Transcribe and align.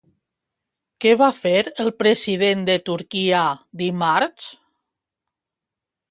Què 1.03 1.09
va 1.17 1.27
fer 1.39 1.57
el 1.83 1.91
president 1.99 2.63
de 2.69 2.77
Turquia 2.89 3.41
dimarts? 3.81 4.47